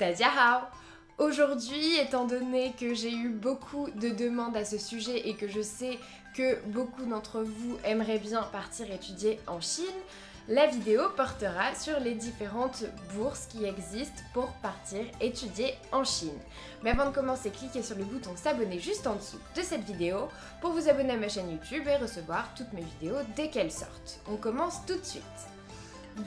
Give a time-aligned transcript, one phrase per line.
[0.00, 0.62] Tadjahao
[1.18, 5.60] Aujourd'hui, étant donné que j'ai eu beaucoup de demandes à ce sujet et que je
[5.60, 5.98] sais
[6.34, 9.84] que beaucoup d'entre vous aimeraient bien partir étudier en Chine,
[10.48, 12.84] la vidéo portera sur les différentes
[13.14, 16.38] bourses qui existent pour partir étudier en Chine.
[16.82, 20.30] Mais avant de commencer, cliquez sur le bouton s'abonner juste en dessous de cette vidéo
[20.62, 24.20] pour vous abonner à ma chaîne YouTube et recevoir toutes mes vidéos dès qu'elles sortent.
[24.32, 25.59] On commence tout de suite.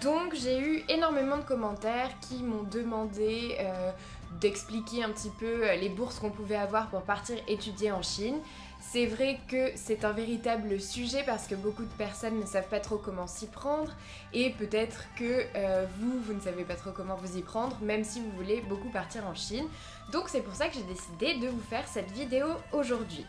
[0.01, 3.91] Donc j'ai eu énormément de commentaires qui m'ont demandé euh,
[4.39, 8.37] d'expliquer un petit peu euh, les bourses qu'on pouvait avoir pour partir étudier en Chine.
[8.79, 12.79] C'est vrai que c'est un véritable sujet parce que beaucoup de personnes ne savent pas
[12.79, 13.91] trop comment s'y prendre
[14.33, 18.03] et peut-être que euh, vous, vous ne savez pas trop comment vous y prendre même
[18.03, 19.65] si vous voulez beaucoup partir en Chine.
[20.11, 23.25] Donc c'est pour ça que j'ai décidé de vous faire cette vidéo aujourd'hui.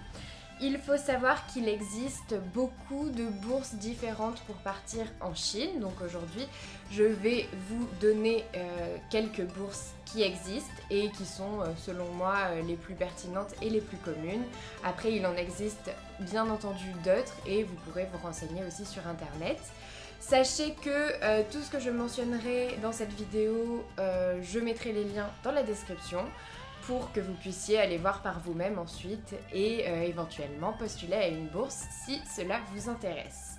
[0.61, 5.81] Il faut savoir qu'il existe beaucoup de bourses différentes pour partir en Chine.
[5.81, 6.47] Donc aujourd'hui,
[6.93, 12.37] je vais vous donner euh, quelques bourses qui existent et qui sont, euh, selon moi,
[12.47, 14.45] euh, les plus pertinentes et les plus communes.
[14.85, 19.59] Après, il en existe bien entendu d'autres et vous pourrez vous renseigner aussi sur Internet.
[20.21, 25.53] Sachez que tout ce que je mentionnerai dans cette vidéo, je mettrai les liens dans
[25.53, 26.25] la description
[26.87, 31.47] pour que vous puissiez aller voir par vous-même ensuite et euh, éventuellement postuler à une
[31.47, 33.59] bourse si cela vous intéresse.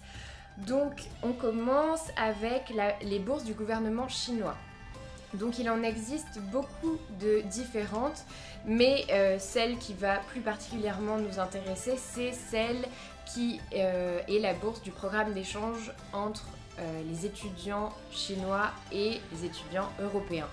[0.57, 4.55] Donc on commence avec les bourses du gouvernement chinois.
[5.33, 8.23] Donc il en existe beaucoup de différentes,
[8.65, 12.85] mais euh, celle qui va plus particulièrement nous intéresser, c'est celle
[13.25, 16.45] qui euh, est la bourse du programme d'échange entre
[17.09, 20.49] les étudiants chinois et les étudiants européens.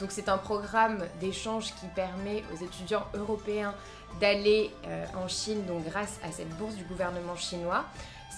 [0.00, 3.74] Donc c'est un programme d'échange qui permet aux étudiants européens
[4.20, 7.84] d'aller euh, en Chine donc grâce à cette bourse du gouvernement chinois.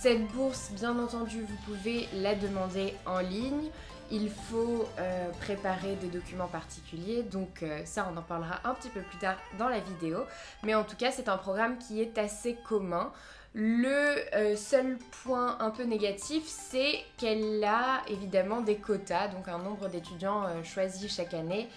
[0.00, 3.70] Cette bourse, bien entendu, vous pouvez la demander en ligne.
[4.10, 8.88] Il faut euh, préparer des documents particuliers, donc euh, ça on en parlera un petit
[8.88, 10.20] peu plus tard dans la vidéo.
[10.62, 13.12] Mais en tout cas, c'est un programme qui est assez commun.
[13.54, 19.58] Le euh, seul point un peu négatif, c'est qu'elle a évidemment des quotas, donc un
[19.58, 21.68] nombre d'étudiants euh, choisis chaque année,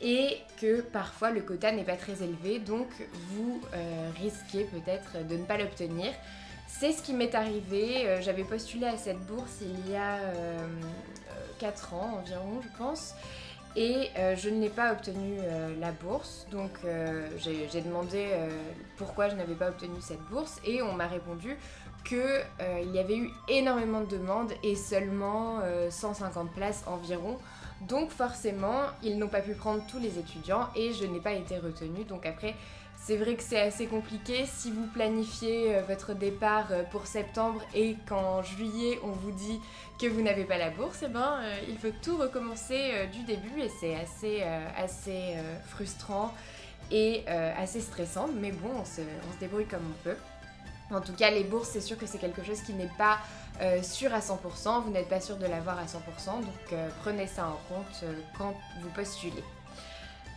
[0.00, 2.88] et que parfois le quota n'est pas très élevé, donc
[3.30, 6.12] vous euh, risquez peut-être de ne pas l'obtenir.
[6.66, 10.18] C'est ce qui m'est arrivé, j'avais postulé à cette bourse il y a
[11.58, 13.14] 4 ans environ, je pense
[13.76, 16.46] et euh, je n'ai pas obtenu euh, la bourse.
[16.50, 18.26] Donc euh, j'ai demandé
[18.96, 21.56] pourquoi je n'avais pas obtenu cette bourse et on m'a répondu
[22.04, 27.38] qu'il y avait eu énormément de demandes et seulement 150 places environ.
[27.82, 31.58] Donc forcément, ils n'ont pas pu prendre tous les étudiants et je n'ai pas été
[31.58, 32.04] retenue.
[32.04, 32.54] Donc après,
[33.00, 37.62] c'est vrai que c'est assez compliqué si vous planifiez euh, votre départ euh, pour septembre
[37.74, 39.60] et qu'en juillet on vous dit
[40.00, 43.60] que vous n'avez pas la bourse, eh ben, euh, il faut tout recommencer du début
[43.60, 44.42] et c'est assez,
[44.76, 45.34] assez
[45.66, 46.32] frustrant
[46.92, 48.28] et assez stressant.
[48.40, 49.00] Mais bon, on se,
[49.40, 50.16] débrouille comme on peut.
[50.92, 53.18] En tout cas, les bourses, c'est sûr que c'est quelque chose qui n'est pas
[53.82, 54.84] sûr à 100%.
[54.84, 58.04] Vous n'êtes pas sûr de l'avoir à 100%, donc prenez ça en compte
[58.38, 59.42] quand vous postulez.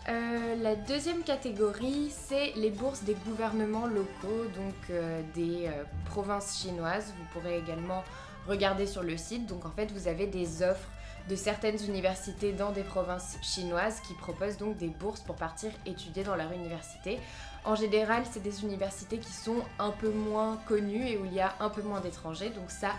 [0.09, 6.59] Euh, la deuxième catégorie, c'est les bourses des gouvernements locaux, donc euh, des euh, provinces
[6.59, 7.13] chinoises.
[7.17, 8.03] Vous pourrez également
[8.47, 9.45] regarder sur le site.
[9.45, 10.89] Donc en fait, vous avez des offres
[11.29, 16.23] de certaines universités dans des provinces chinoises qui proposent donc des bourses pour partir étudier
[16.23, 17.19] dans leur université.
[17.63, 21.39] En général, c'est des universités qui sont un peu moins connues et où il y
[21.39, 22.49] a un peu moins d'étrangers.
[22.49, 22.89] Donc ça,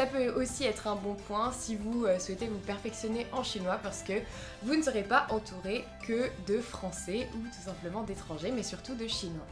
[0.00, 3.78] ça peut aussi être un bon point si vous euh, souhaitez vous perfectionner en chinois
[3.82, 4.14] parce que
[4.62, 9.06] vous ne serez pas entouré que de français ou tout simplement d'étrangers, mais surtout de
[9.06, 9.44] chinois.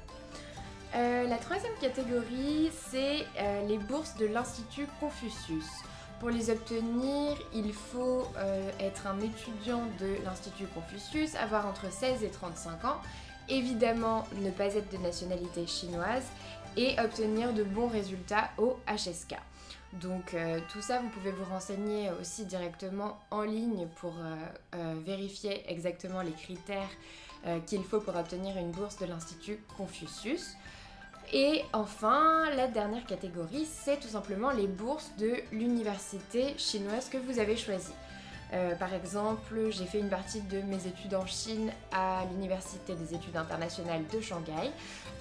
[0.95, 5.67] Euh, la troisième catégorie, c'est euh, les bourses de l'Institut Confucius.
[6.19, 8.27] Pour les obtenir, il faut
[8.81, 13.01] être un étudiant de l'Institut Confucius, avoir entre 16 et 35 ans,
[13.51, 16.25] évidemment ne pas être de nationalité chinoise
[16.77, 19.37] et obtenir de bons résultats au HSK.
[19.95, 24.37] Donc euh, tout ça, vous pouvez vous renseigner aussi directement en ligne pour euh,
[24.75, 26.91] euh, vérifier exactement les critères
[27.67, 30.57] qu'il faut pour obtenir une bourse de l'Institut Confucius.
[31.33, 37.39] Et enfin, la dernière catégorie, c'est tout simplement les bourses de l'université chinoise que vous
[37.39, 37.95] avez choisie.
[38.53, 43.15] Euh, par exemple, j'ai fait une partie de mes études en Chine à l'Université des
[43.15, 44.71] études internationales de Shanghai.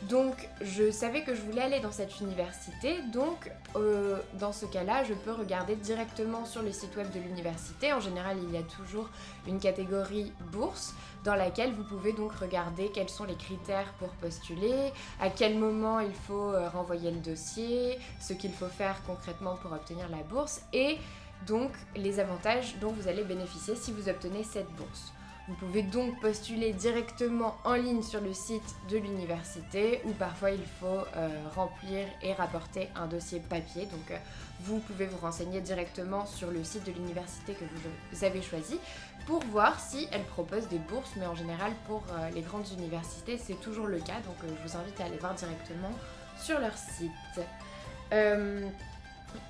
[0.03, 3.01] Donc, je savais que je voulais aller dans cette université.
[3.11, 7.93] Donc, euh, dans ce cas-là, je peux regarder directement sur le site web de l'université.
[7.93, 9.09] En général, il y a toujours
[9.47, 10.93] une catégorie bourse
[11.23, 15.99] dans laquelle vous pouvez donc regarder quels sont les critères pour postuler, à quel moment
[15.99, 20.61] il faut euh, renvoyer le dossier, ce qu'il faut faire concrètement pour obtenir la bourse
[20.71, 20.97] et
[21.45, 25.13] donc les avantages dont vous allez bénéficier si vous obtenez cette bourse.
[25.47, 30.65] Vous pouvez donc postuler directement en ligne sur le site de l'université ou parfois il
[30.81, 33.85] faut euh, remplir et rapporter un dossier papier.
[33.85, 34.17] Donc euh,
[34.59, 38.77] vous pouvez vous renseigner directement sur le site de l'université que vous avez choisi
[39.25, 41.11] pour voir si elle propose des bourses.
[41.15, 44.19] Mais en général pour euh, les grandes universités c'est toujours le cas.
[44.25, 45.93] Donc je vous invite à aller voir directement
[46.37, 47.45] sur leur site.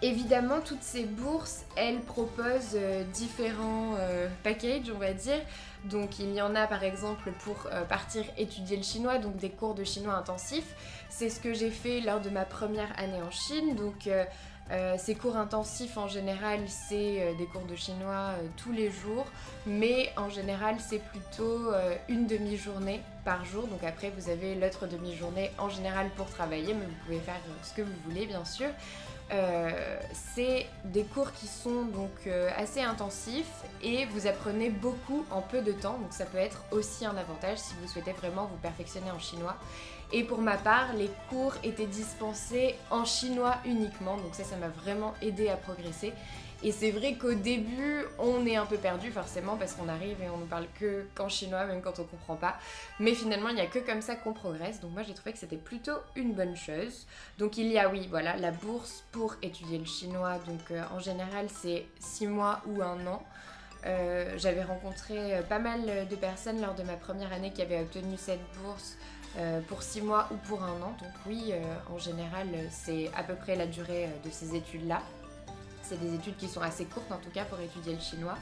[0.03, 5.39] Évidemment, toutes ces bourses, elles proposent euh, différents euh, packages, on va dire.
[5.85, 9.49] Donc, il y en a par exemple pour euh, partir étudier le chinois, donc des
[9.49, 10.75] cours de chinois intensifs.
[11.09, 13.75] C'est ce que j'ai fait lors de ma première année en Chine.
[13.75, 14.09] Donc,
[14.97, 19.25] ces cours intensifs en général, c'est des cours de chinois tous les jours,
[19.65, 21.71] mais en général, c'est plutôt
[22.09, 23.67] une demi-journée par jour.
[23.67, 27.73] Donc, après, vous avez l'autre demi-journée en général pour travailler, mais vous pouvez faire ce
[27.73, 28.69] que vous voulez, bien sûr.
[29.33, 35.41] Euh, c'est des cours qui sont donc euh, assez intensifs et vous apprenez beaucoup en
[35.41, 38.55] peu de temps, donc ça peut être aussi un avantage si vous souhaitez vraiment vous
[38.61, 39.57] perfectionner en chinois.
[40.13, 44.69] Et pour ma part, les cours étaient dispensés en chinois uniquement, donc ça, ça m'a
[44.69, 46.13] vraiment aidé à progresser.
[46.63, 50.29] Et c'est vrai qu'au début, on est un peu perdu forcément parce qu'on arrive et
[50.29, 52.57] on ne parle que qu'en chinois, même quand on comprend pas.
[52.99, 54.79] Mais finalement, il n'y a que comme ça qu'on progresse.
[54.79, 57.05] Donc moi, j'ai trouvé que c'était plutôt une bonne chose.
[57.37, 60.39] Donc il y a, oui, voilà, la bourse pour étudier le chinois.
[60.47, 63.23] Donc euh, en général, c'est 6 mois ou un an.
[63.85, 67.81] Euh, j'avais rencontré euh, pas mal de personnes lors de ma première année qui avaient
[67.81, 68.97] obtenu cette bourse
[69.67, 70.97] pour 6 mois ou pour un an.
[70.99, 71.53] Donc oui,
[71.93, 75.03] en général, c'est à peu près la durée de ces études-là.
[75.87, 78.37] C'est des études qui sont assez courtes en tout cas pour étudier le chinois.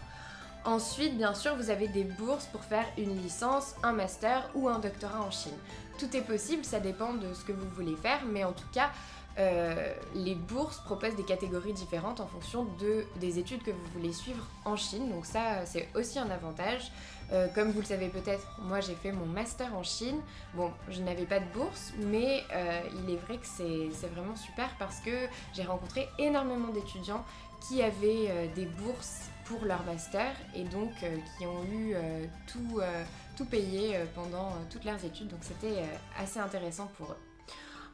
[0.63, 4.79] Ensuite, bien sûr, vous avez des bourses pour faire une licence, un master ou un
[4.79, 5.53] doctorat en Chine.
[5.99, 8.89] Tout est possible, ça dépend de ce que vous voulez faire, mais en tout cas,
[9.37, 14.13] euh, les bourses proposent des catégories différentes en fonction de, des études que vous voulez
[14.13, 15.09] suivre en Chine.
[15.09, 16.91] Donc ça, c'est aussi un avantage.
[17.31, 20.19] Euh, comme vous le savez peut-être, moi j'ai fait mon master en Chine.
[20.53, 24.69] Bon, je n'avais pas de bourse, mais euh, il est vrai que c'est vraiment super
[24.77, 27.25] parce que j'ai rencontré énormément d'étudiants
[27.67, 30.91] qui avaient des bourses pour leur master et donc
[31.37, 31.95] qui ont eu
[32.45, 32.79] tout,
[33.35, 35.29] tout payé pendant toutes leurs études.
[35.29, 35.83] Donc c'était
[36.19, 37.34] assez intéressant pour eux.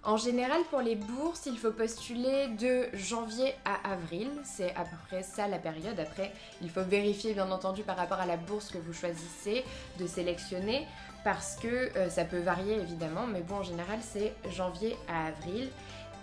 [0.04, 4.30] En général, pour les bourses, il faut postuler de janvier à avril.
[4.44, 6.00] C'est à peu près ça la période.
[6.00, 6.32] Après,
[6.64, 9.64] il faut vérifier, bien entendu, par rapport à la bourse que vous choisissez,
[10.00, 10.88] de sélectionner,
[11.24, 13.28] parce que euh, ça peut varier évidemment.
[13.28, 15.70] Mais bon, en général, c'est janvier à avril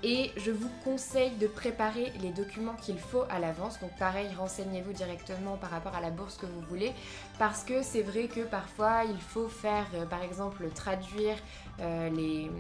[0.02, 3.80] et je vous conseille de préparer les documents qu'il faut à l'avance.
[3.80, 6.92] Donc pareil, renseignez-vous directement par rapport à la bourse que vous voulez
[7.38, 11.36] parce que c'est vrai que parfois il faut faire euh, par exemple traduire
[11.80, 12.50] euh, les,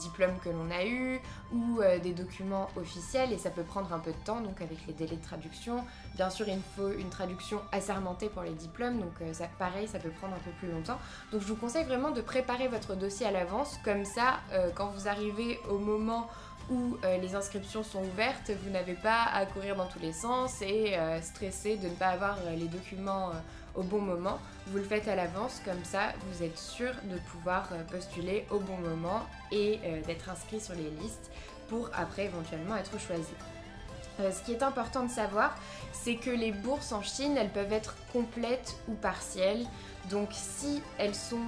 [0.00, 1.20] diplômes que l'on a eus
[1.52, 4.78] ou euh, des documents officiels et ça peut prendre un peu de temps donc avec
[4.86, 5.84] les délais de traduction.
[6.16, 9.12] Bien sûr, il faut une traduction assermentée pour les diplômes donc
[9.58, 10.98] pareil, ça peut prendre un peu plus longtemps.
[11.32, 14.40] Donc je vous conseille vraiment de préparer votre dossier à l'avance comme ça
[14.74, 16.28] quand vous arrivez au moment
[16.70, 20.60] où euh, les inscriptions sont ouvertes, vous n'avez pas à courir dans tous les sens
[20.62, 23.30] et euh, stresser de ne pas avoir euh, les documents
[23.74, 24.38] au bon moment.
[24.66, 28.76] Vous le faites à l'avance, comme ça vous êtes sûr de pouvoir postuler au bon
[28.76, 29.22] moment
[29.52, 31.30] et d'être inscrit sur les listes
[31.68, 33.32] pour après éventuellement être choisi.
[34.18, 35.56] ce qui est important de savoir,
[35.92, 39.64] c'est que les bourses en Chine, elles peuvent être complètes ou partielles.
[40.10, 41.46] Donc si elles sont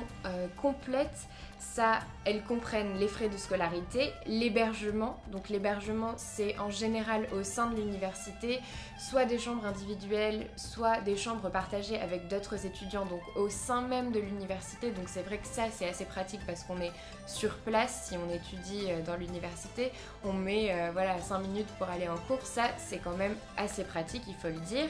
[0.63, 1.27] complètes,
[1.61, 5.21] ça, elles comprennent les frais de scolarité, l'hébergement.
[5.31, 8.61] Donc l'hébergement, c'est en général au sein de l'université,
[8.99, 14.11] soit des chambres individuelles, soit des chambres partagées avec d'autres étudiants, donc au sein même
[14.11, 14.91] de l'université.
[14.91, 16.93] Donc c'est vrai que ça, c'est assez pratique parce qu'on est
[17.27, 19.93] sur place si on étudie euh, dans l'université.
[20.25, 22.45] On met euh, voilà 5 minutes pour aller en cours.
[22.45, 24.87] Ça, c'est quand même assez pratique, il faut le dire.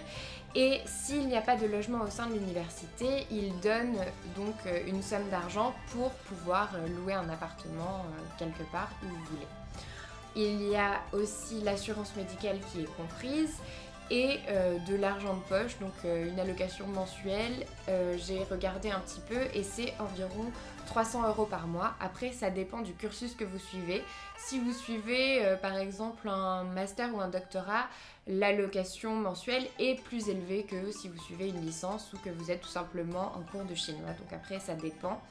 [0.54, 3.98] Et s'il n'y a pas de logement au sein de l'université, ils donnent
[4.34, 9.06] donc euh, une somme d'argent pour pouvoir euh, louer un appartement euh, quelque part où
[9.06, 9.46] vous voulez.
[10.34, 13.54] Il y a aussi l'assurance médicale qui est comprise
[14.12, 14.38] et
[14.88, 17.64] de l'argent de poche, donc une allocation mensuelle.
[18.16, 20.50] J'ai regardé un petit peu et c'est environ
[20.90, 21.94] 300 euros par mois.
[22.00, 24.02] Après, ça dépend du cursus que vous suivez.
[24.36, 27.86] Si vous suivez euh, par exemple un master ou un doctorat,
[28.26, 32.62] l'allocation mensuelle est plus élevée que si vous suivez une licence ou que vous êtes
[32.62, 34.10] tout simplement en cours de chinois.
[34.18, 35.22] Donc après, ça dépend.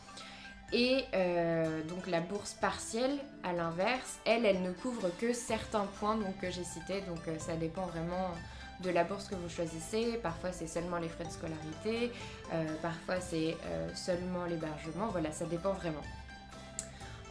[0.71, 6.17] Et euh, donc la bourse partielle, à l'inverse, elle, elle ne couvre que certains points
[6.41, 7.01] que j'ai cités.
[7.01, 8.31] Donc euh, ça dépend vraiment
[8.81, 10.19] de la bourse que vous choisissez.
[10.21, 12.11] Parfois, c'est seulement les frais de scolarité.
[12.53, 15.07] Euh, parfois, c'est euh, seulement l'hébergement.
[15.07, 16.01] Voilà, ça dépend vraiment.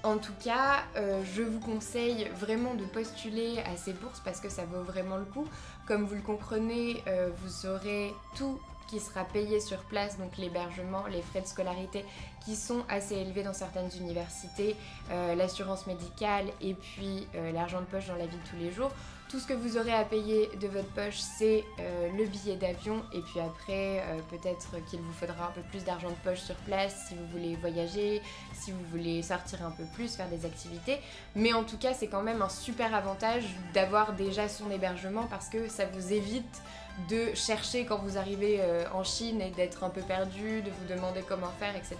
[0.04, 4.48] En tout cas, euh, je vous conseille vraiment de postuler à ces bourses parce que
[4.48, 5.46] ça vaut vraiment le coup.
[5.86, 7.02] Comme vous le comprenez,
[7.42, 12.04] vous aurez tout qui sera payé sur place, donc l'hébergement, les frais de scolarité
[12.44, 14.74] qui sont assez élevés dans certaines universités,
[15.10, 18.72] euh, l'assurance médicale et puis euh, l'argent de poche dans la vie de tous les
[18.72, 18.90] jours.
[19.28, 23.02] Tout ce que vous aurez à payer de votre poche, c'est euh, le billet d'avion
[23.12, 27.08] et puis après, peut-être qu'il vous faudra un peu plus d'argent de poche sur place
[27.08, 28.22] si vous voulez voyager,
[28.54, 30.98] si vous voulez sortir un peu plus, faire des activités.
[31.36, 35.50] Mais en tout cas, c'est quand même un super avantage d'avoir déjà son hébergement parce
[35.50, 36.62] que ça vous évite
[37.08, 40.94] de chercher quand vous arrivez euh, en Chine et d'être un peu perdu, de vous
[40.94, 41.96] demander comment faire, etc.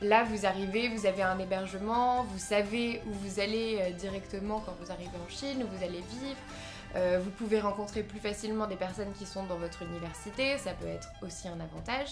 [0.00, 4.74] Là, vous arrivez, vous avez un hébergement, vous savez où vous allez euh, directement quand
[4.80, 6.40] vous arrivez en Chine, où vous allez vivre.
[6.96, 10.86] Euh, vous pouvez rencontrer plus facilement des personnes qui sont dans votre université, ça peut
[10.86, 12.10] être aussi un avantage.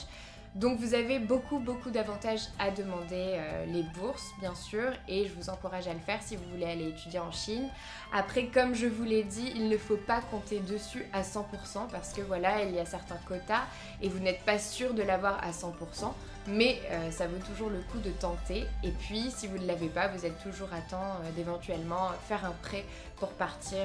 [0.55, 5.33] Donc vous avez beaucoup beaucoup d'avantages à demander euh, les bourses bien sûr et je
[5.33, 7.71] vous encourage à le faire si vous voulez aller étudier en Chine.
[8.13, 12.13] Après comme je vous l'ai dit, il ne faut pas compter dessus à 100% parce
[12.13, 13.63] que voilà, il y a certains quotas
[14.03, 16.13] et vous n'êtes pas sûr de l'avoir à 100%.
[16.49, 18.67] Mais euh, ça vaut toujours le coup de tenter.
[18.83, 22.45] Et puis, si vous ne l'avez pas, vous êtes toujours à temps euh, d'éventuellement faire
[22.45, 23.79] un prêt pour partir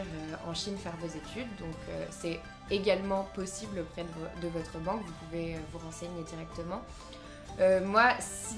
[0.50, 1.55] en Chine faire vos études.
[1.59, 1.75] Donc,
[2.09, 2.39] c'est
[2.71, 4.05] également possible auprès
[4.41, 5.01] de, votre banque.
[5.05, 6.81] Vous pouvez vous renseigner directement.
[7.86, 8.09] moi,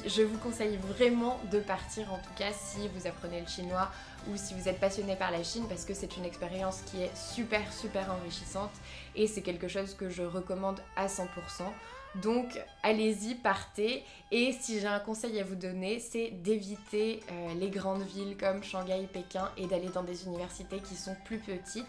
[0.06, 3.90] je vous conseille vraiment de partir, en tout cas si vous apprenez le chinois
[4.28, 7.16] ou si vous êtes passionné par la Chine, parce que c'est une expérience qui est
[7.16, 8.72] super, super enrichissante
[9.16, 11.28] et c'est quelque chose que je recommande à 100%.
[12.16, 14.04] Donc allez-y, partez.
[14.32, 18.64] Et si j'ai un conseil à vous donner, c'est d'éviter euh, les grandes villes comme
[18.64, 21.86] Shanghai, Pékin et d'aller dans des universités qui sont plus petites.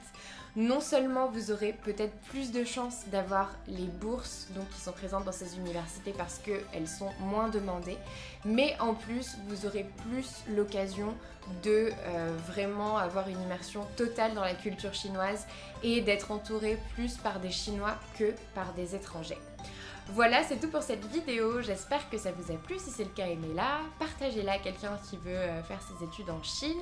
[0.56, 5.24] Non seulement vous aurez peut-être plus de chances d'avoir les bourses donc, qui sont présentes
[5.24, 7.98] dans ces universités parce qu'elles sont moins demandées,
[8.44, 11.14] mais en plus vous aurez plus l'occasion
[11.62, 15.46] de euh, vraiment avoir une immersion totale dans la culture chinoise
[15.82, 19.38] et d'être entouré plus par des Chinois que par des étrangers.
[20.12, 21.62] Voilà, c'est tout pour cette vidéo.
[21.62, 22.78] J'espère que ça vous a plu.
[22.78, 23.80] Si c'est le cas, aimez-la.
[24.00, 26.80] Partagez-la à quelqu'un qui veut euh, faire ses études en Chine.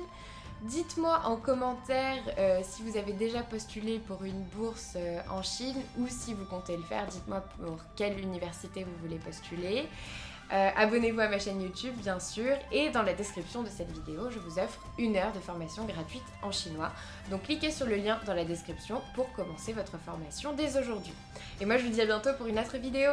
[0.61, 5.77] Dites-moi en commentaire euh, si vous avez déjà postulé pour une bourse euh, en Chine
[5.97, 7.07] ou si vous comptez le faire.
[7.07, 9.87] Dites-moi pour quelle université vous voulez postuler.
[10.51, 14.39] Abonnez-vous à ma chaîne YouTube bien sûr et dans la description de cette vidéo je
[14.39, 16.91] vous offre une heure de formation gratuite en chinois.
[17.29, 21.13] Donc cliquez sur le lien dans la description pour commencer votre formation dès aujourd'hui.
[21.61, 23.11] Et moi je vous dis à bientôt pour une autre vidéo.